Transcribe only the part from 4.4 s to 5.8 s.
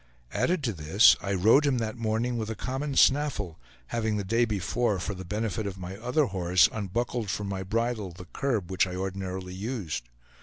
before, for the benefit of